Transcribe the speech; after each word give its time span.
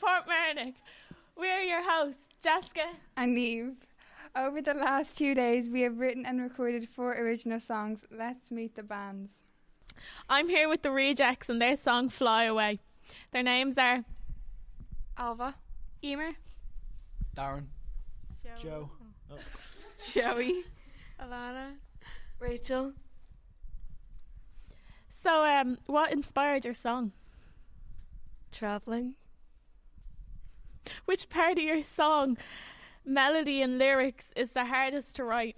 Show 0.00 0.06
here. 0.56 0.72
We're 1.36 1.60
your 1.60 1.82
hosts, 1.82 2.26
Jessica 2.42 2.84
and 3.16 3.38
Eve. 3.38 3.74
Over 4.36 4.60
the 4.60 4.74
last 4.74 5.16
two 5.16 5.34
days, 5.34 5.70
we 5.70 5.80
have 5.80 5.98
written 5.98 6.24
and 6.26 6.40
recorded 6.40 6.88
four 6.88 7.16
original 7.16 7.58
songs. 7.58 8.04
Let's 8.10 8.50
meet 8.50 8.74
the 8.74 8.82
bands. 8.82 9.40
I'm 10.28 10.48
here 10.48 10.68
with 10.68 10.82
the 10.82 10.90
Rejects 10.90 11.48
and 11.48 11.60
their 11.60 11.76
song 11.76 12.08
Fly 12.08 12.44
Away. 12.44 12.80
Their 13.32 13.42
names 13.42 13.78
are 13.78 14.04
Alva, 15.16 15.54
Emer, 16.04 16.32
Darren, 17.36 17.66
Joe, 18.60 18.90
oh. 19.30 19.38
Joey, 20.12 20.64
Alana, 21.20 21.72
Rachel. 22.38 22.92
So, 25.10 25.44
um, 25.44 25.78
what 25.86 26.12
inspired 26.12 26.64
your 26.64 26.74
song? 26.74 27.12
Traveling. 28.52 29.14
Which 31.04 31.28
part 31.28 31.58
of 31.58 31.64
your 31.64 31.82
song, 31.82 32.36
melody 33.04 33.62
and 33.62 33.78
lyrics, 33.78 34.32
is 34.36 34.52
the 34.52 34.66
hardest 34.66 35.16
to 35.16 35.24
write? 35.24 35.56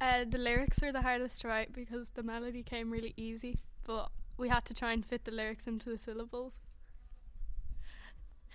Uh, 0.00 0.24
the 0.28 0.38
lyrics 0.38 0.80
were 0.80 0.92
the 0.92 1.02
hardest 1.02 1.40
to 1.42 1.48
write 1.48 1.72
because 1.72 2.10
the 2.10 2.22
melody 2.22 2.62
came 2.62 2.90
really 2.90 3.14
easy, 3.16 3.58
but 3.86 4.10
we 4.36 4.48
had 4.48 4.64
to 4.66 4.74
try 4.74 4.92
and 4.92 5.04
fit 5.04 5.24
the 5.24 5.32
lyrics 5.32 5.66
into 5.66 5.90
the 5.90 5.98
syllables. 5.98 6.60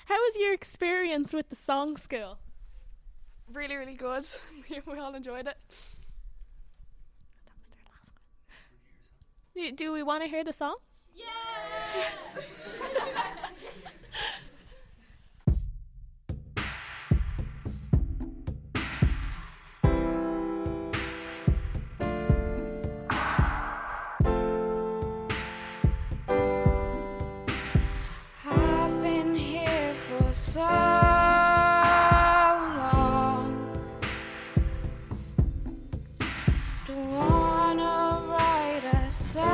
How 0.05 0.16
was 0.16 0.36
your 0.38 0.53
experience 0.53 1.33
with 1.33 1.50
the 1.50 1.55
song 1.55 1.97
school? 1.97 2.39
Really, 3.52 3.75
really 3.75 3.95
good. 3.95 4.25
we 4.88 4.97
all 4.97 5.16
enjoyed 5.16 5.47
it. 5.47 5.58
That 7.45 7.53
was 7.59 7.70
their 7.70 7.83
last 7.94 8.14
one. 9.55 9.75
Do 9.75 9.92
we 9.92 10.03
want 10.03 10.23
to 10.23 10.30
hear 10.30 10.44
the 10.44 10.53
song? 10.53 10.77
Yeah! 11.14 12.42
with 39.19 39.52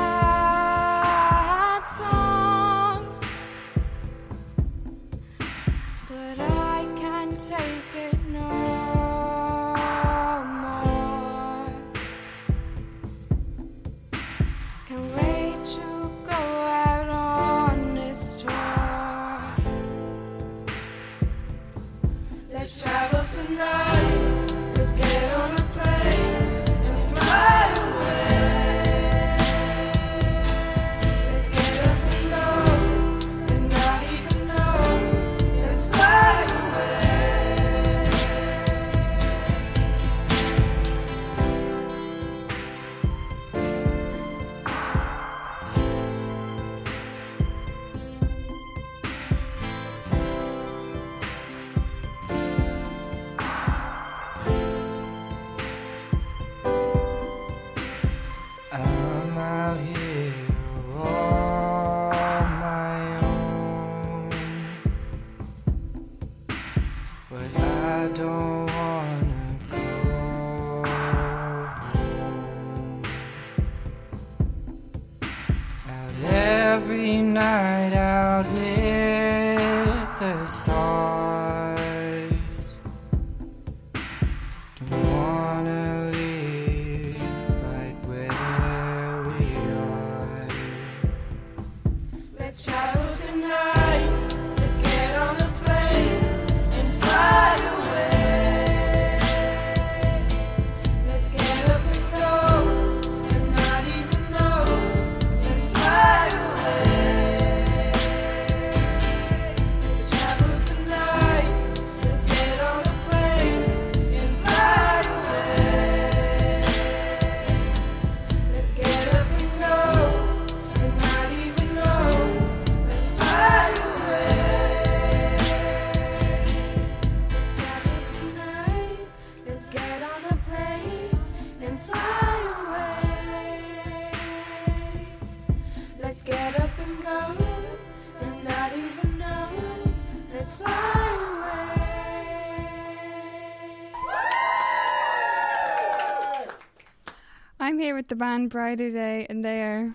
band 148.20 148.50
Brighter 148.50 148.90
Day, 148.90 149.26
and 149.30 149.42
they 149.42 149.62
are 149.62 149.94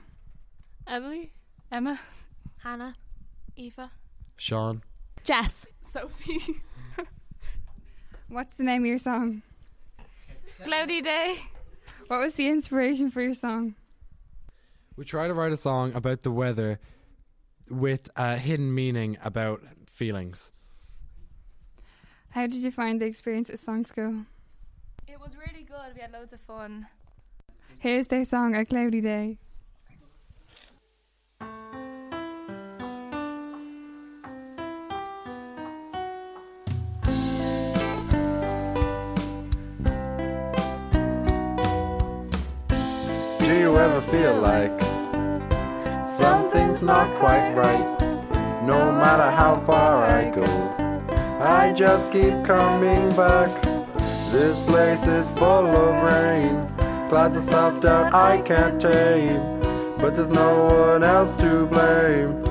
Emily, 0.87 1.31
Emma, 1.71 1.99
Hannah, 2.57 2.95
Eva, 3.55 3.91
Sean, 4.35 4.81
Jess, 5.23 5.67
Sophie. 5.83 6.63
What's 8.29 8.55
the 8.55 8.63
name 8.63 8.81
of 8.81 8.87
your 8.87 8.97
song? 8.97 9.43
Cloudy 10.63 11.03
Day. 11.03 11.35
What 12.07 12.19
was 12.19 12.33
the 12.33 12.47
inspiration 12.47 13.11
for 13.11 13.21
your 13.21 13.35
song? 13.35 13.75
We 14.95 15.05
try 15.05 15.27
to 15.27 15.35
write 15.35 15.51
a 15.51 15.57
song 15.57 15.93
about 15.93 16.21
the 16.21 16.31
weather 16.31 16.79
with 17.69 18.09
a 18.15 18.37
hidden 18.37 18.73
meaning 18.73 19.19
about 19.23 19.61
feelings. 19.85 20.51
How 22.31 22.47
did 22.47 22.63
you 22.63 22.71
find 22.71 22.99
the 22.99 23.05
experience 23.05 23.49
with 23.49 23.59
Song 23.59 23.85
School? 23.85 24.25
It 25.07 25.19
was 25.19 25.37
really 25.37 25.63
good. 25.63 25.93
We 25.93 26.01
had 26.01 26.11
loads 26.11 26.33
of 26.33 26.41
fun. 26.41 26.87
Here's 27.79 28.07
their 28.07 28.25
song, 28.25 28.55
A 28.55 28.65
Cloudy 28.65 28.99
Day. 28.99 29.37
Do 43.39 43.55
you 43.55 43.77
ever 43.77 44.01
feel 44.01 44.35
like 44.39 44.81
something's 46.07 46.81
not 46.81 47.13
quite 47.19 47.53
right? 47.53 48.61
No 48.63 48.91
matter 48.91 49.29
how 49.29 49.61
far 49.67 50.05
I 50.05 50.31
go, 50.31 50.43
I 51.39 51.71
just 51.71 52.11
keep 52.11 52.43
coming 52.43 53.09
back. 53.15 53.51
This 54.31 54.59
place 54.61 55.05
is 55.05 55.29
full 55.29 55.67
of 55.67 56.03
rain. 56.11 56.74
Clouds 57.15 57.37
of 57.37 57.43
self 57.43 57.81
doubt 57.81 58.13
I 58.13 58.41
can't 58.41 58.81
tame, 58.81 59.39
but 59.99 60.17
there's 60.17 60.27
no 60.27 60.65
one 60.65 61.01
else 61.01 61.31
to 61.39 61.65
blame. 61.65 62.44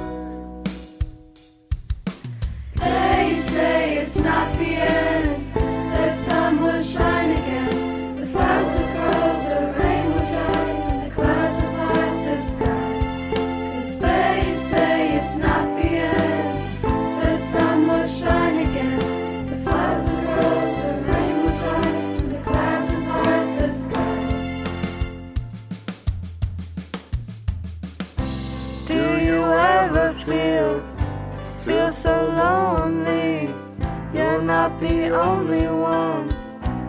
The 34.80 35.10
only 35.10 35.66
one 35.68 36.28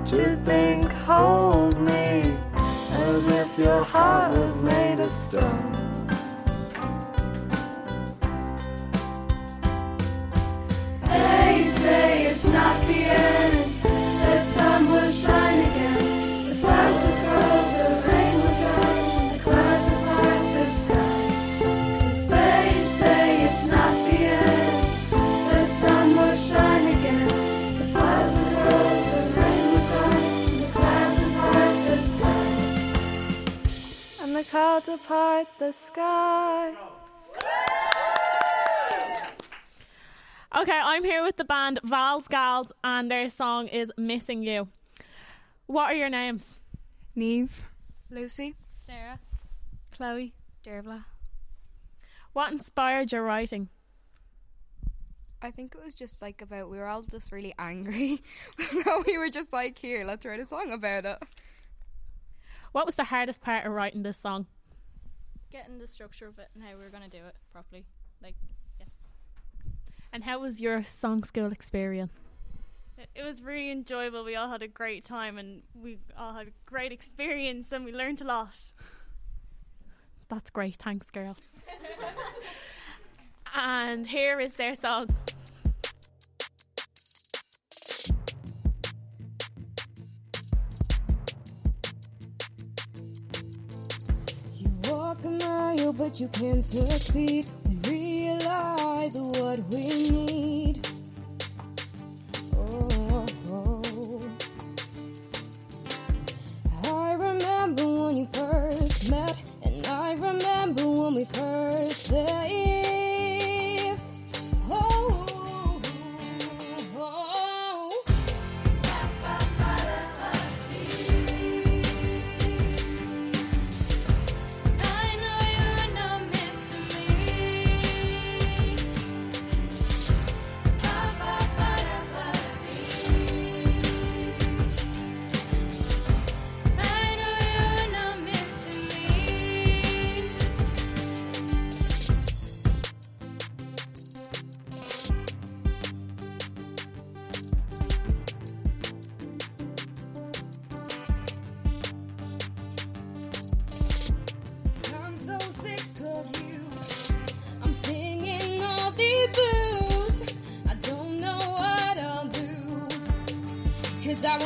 to 0.06 0.36
think, 0.46 0.86
hold 0.86 1.80
me, 1.80 2.36
as 2.92 3.28
if 3.28 3.58
your 3.58 3.84
heart 3.84 4.38
was 4.38 4.56
made 4.62 5.00
of 5.00 5.12
stone. 5.12 5.65
The 35.66 35.74
sky. 35.74 36.76
Okay, 40.56 40.80
I'm 40.84 41.04
here 41.04 41.24
with 41.24 41.38
the 41.38 41.44
band 41.44 41.80
Val's 41.84 42.28
Gals, 42.28 42.72
and 42.84 43.10
their 43.10 43.32
song 43.32 43.68
is 43.70 43.92
Missing 43.98 44.44
You. 44.44 44.68
What 45.66 45.92
are 45.92 45.96
your 45.96 46.10
names? 46.10 46.60
Neve. 47.16 47.64
Lucy. 48.12 48.56
Sarah. 48.86 49.20
Chloe. 49.92 50.34
Dervla. 50.64 51.06
What 52.34 52.52
inspired 52.52 53.12
your 53.12 53.24
writing? 53.24 53.70
I 55.42 55.50
think 55.50 55.74
it 55.74 55.84
was 55.84 55.96
just 55.96 56.22
like 56.22 56.44
about 56.44 56.70
we 56.70 56.78
were 56.78 56.88
all 56.88 57.02
just 57.02 57.32
really 57.32 57.56
angry. 57.58 58.22
so 58.60 59.04
we 59.08 59.18
were 59.18 59.32
just 59.32 59.52
like, 59.52 59.80
here, 59.80 60.06
let's 60.06 60.28
write 60.28 60.40
a 60.40 60.46
song 60.46 60.72
about 60.72 61.06
it. 61.06 61.24
What 62.72 62.86
was 62.86 62.96
the 62.96 63.06
hardest 63.06 63.42
part 63.42 63.66
of 63.66 63.72
writing 63.72 64.04
this 64.04 64.18
song? 64.18 64.46
Getting 65.56 65.78
the 65.80 65.88
structure 65.88 66.28
of 66.28 66.38
it 66.38 66.50
and 66.54 66.62
how 66.62 66.72
we 66.78 66.84
were 66.84 66.90
going 66.90 67.04
to 67.04 67.10
do 67.10 67.24
it 67.26 67.36
properly. 67.54 67.86
Like, 68.22 68.36
yeah. 68.78 68.88
And 70.12 70.26
how 70.26 70.40
was 70.40 70.60
your 70.60 70.84
song 70.84 71.24
school 71.24 71.50
experience? 71.50 72.32
It- 72.98 73.10
It 73.16 73.24
was 73.24 73.42
really 73.42 73.72
enjoyable. 73.72 74.26
We 74.26 74.36
all 74.36 74.50
had 74.50 74.62
a 74.62 74.68
great 74.68 75.06
time 75.06 75.38
and 75.38 75.64
we 75.74 75.98
all 76.18 76.34
had 76.34 76.48
a 76.48 76.52
great 76.66 76.92
experience 76.92 77.72
and 77.72 77.86
we 77.86 77.94
learned 77.94 78.20
a 78.22 78.26
lot. 78.26 78.74
That's 80.28 80.50
great. 80.50 80.76
Thanks, 80.76 81.10
girls. 81.10 81.38
and 83.56 84.06
here 84.08 84.40
is 84.42 84.56
their 84.56 84.76
song. 84.76 85.08
But 95.98 96.20
you 96.20 96.28
can't 96.30 96.64
succeed. 96.64 97.50
Realize 97.88 99.16
what 99.16 99.60
we 99.72 100.10
need. 100.10 100.25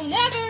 Never 0.09 0.48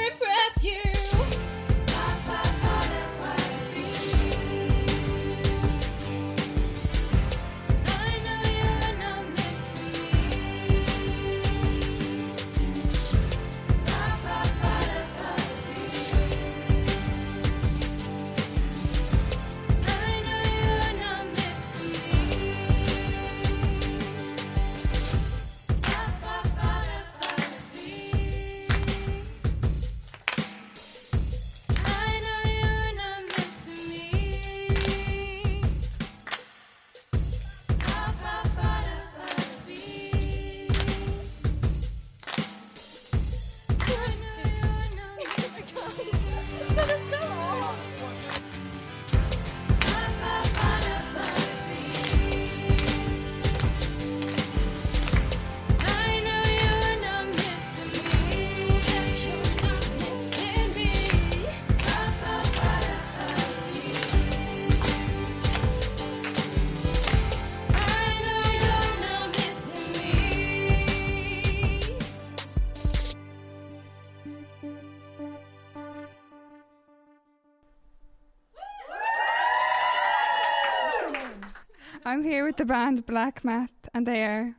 the 82.60 82.66
band 82.66 83.06
Black 83.06 83.46
Math, 83.46 83.72
and 83.94 84.06
they 84.06 84.22
are. 84.22 84.54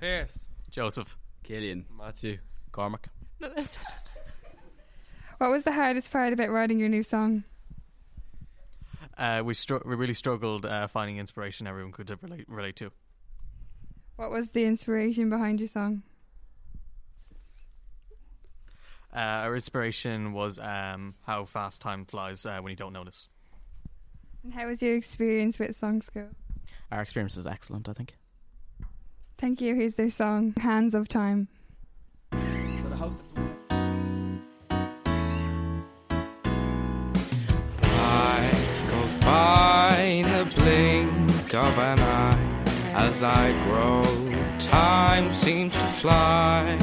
Pierce. 0.00 0.48
Joseph. 0.70 1.16
Killian. 1.44 1.84
Matthew. 1.96 2.38
Cormac. 2.72 3.08
What 5.38 5.52
was 5.52 5.62
the 5.62 5.70
hardest 5.70 6.10
part 6.10 6.32
about 6.32 6.50
writing 6.50 6.80
your 6.80 6.88
new 6.88 7.04
song? 7.04 7.44
Uh, 9.16 9.40
we 9.44 9.54
str- 9.54 9.84
we 9.84 9.94
really 9.94 10.12
struggled 10.12 10.66
uh, 10.66 10.88
finding 10.88 11.18
inspiration 11.18 11.68
everyone 11.68 11.92
could 11.92 12.10
relate 12.24 12.44
relate 12.48 12.74
to. 12.76 12.90
What 14.16 14.32
was 14.32 14.48
the 14.48 14.64
inspiration 14.64 15.30
behind 15.30 15.60
your 15.60 15.68
song? 15.68 16.02
Uh, 19.14 19.46
our 19.46 19.54
inspiration 19.54 20.32
was 20.32 20.58
um, 20.58 21.14
how 21.24 21.44
fast 21.44 21.80
time 21.80 22.04
flies 22.04 22.44
uh, 22.44 22.58
when 22.58 22.70
you 22.70 22.76
don't 22.76 22.92
notice. 22.92 23.28
And 24.42 24.52
how 24.52 24.66
was 24.66 24.82
your 24.82 24.96
experience 24.96 25.60
with 25.60 25.76
song 25.76 26.02
school? 26.02 26.30
Our 26.90 27.02
experience 27.02 27.36
was 27.36 27.46
excellent, 27.46 27.88
I 27.88 27.92
think. 27.92 28.14
Thank 29.36 29.60
you. 29.60 29.74
Here's 29.74 29.94
their 29.94 30.10
song, 30.10 30.54
Hands 30.58 30.94
of 30.94 31.06
Time. 31.08 31.48
Life 37.82 38.90
goes 38.90 39.14
by 39.22 39.96
in 40.00 40.30
the 40.30 40.44
blink 40.56 41.54
of 41.54 41.78
an 41.78 42.00
eye. 42.00 42.44
As 42.94 43.22
I 43.22 43.52
grow, 43.68 44.02
time 44.58 45.32
seems 45.32 45.74
to 45.74 45.86
fly. 45.88 46.78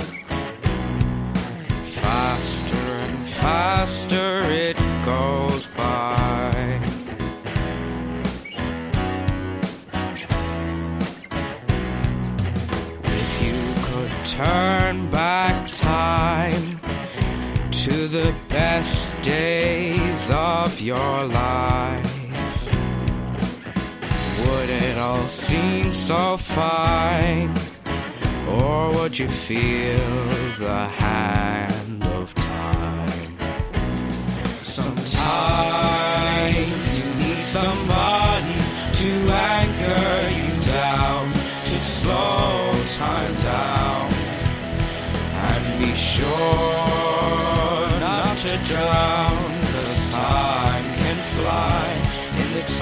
Faster 2.02 2.76
and 2.78 3.28
faster 3.28 4.42
it 4.50 4.78
goes 5.04 5.45
turn 14.36 15.10
back 15.12 15.72
time 15.72 16.78
to 17.72 18.08
the 18.10 18.34
best 18.50 19.16
days 19.22 20.30
of 20.30 20.82
your 20.82 21.24
life. 21.24 22.04
Would 24.40 24.70
it 24.70 24.98
all 24.98 25.30
seem 25.30 25.94
so 25.94 26.36
fine? 26.36 27.56
Or 28.50 28.92
would 28.96 29.18
you 29.18 29.30
feel 29.30 30.28
the 30.60 30.86
hand 30.86 32.04
of 32.04 32.36
time? 32.36 33.38
Sometimes 34.62 35.78
you 36.98 37.06
need 37.24 37.42
someone 37.42 38.05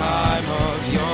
time 0.04 0.50
of 0.50 0.94
your. 0.94 1.14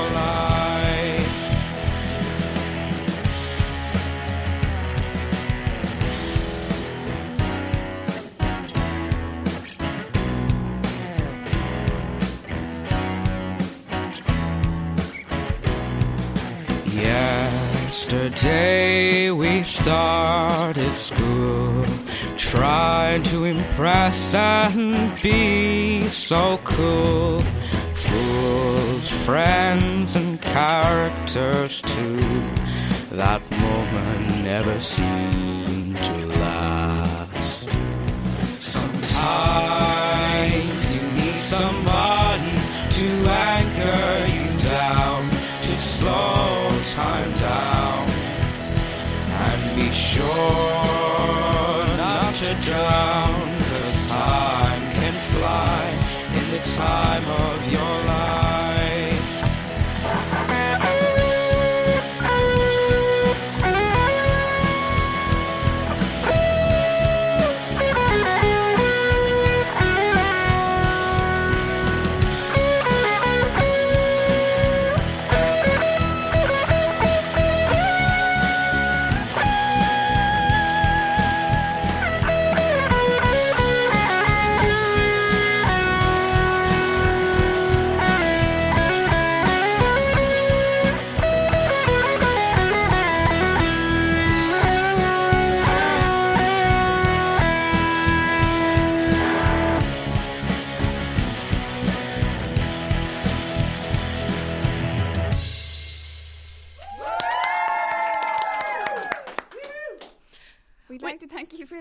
Yesterday 17.89 19.31
we 19.31 19.63
started 19.63 20.95
school, 20.95 21.85
trying 22.37 23.23
to 23.23 23.45
impress 23.45 24.33
and 24.33 25.21
be 25.21 26.01
so 26.07 26.59
cool. 26.63 27.39
Fools, 28.99 29.25
friends, 29.25 30.15
and 30.15 30.41
characters 30.41 31.81
too. 31.81 32.19
That 33.11 33.41
moment 33.51 34.43
never 34.43 34.79
seemed 34.79 35.97
to 36.03 36.25
last. 36.39 37.69
Sometimes 38.59 39.75
you 40.93 41.01
need 41.11 41.35
someone 41.35 41.88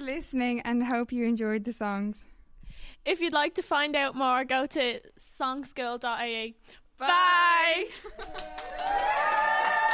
listening 0.08 0.60
and 0.60 0.84
hope 0.84 1.12
you 1.12 1.24
enjoyed 1.24 1.64
the 1.64 1.72
songs. 1.72 2.24
If 3.04 3.20
you'd 3.20 3.32
like 3.32 3.54
to 3.54 3.62
find 3.62 3.94
out 3.94 4.14
more, 4.14 4.44
go 4.44 4.66
to 4.66 5.00
songschool.ie. 5.18 6.56
Bye. 6.98 7.86
Bye. 8.26 9.78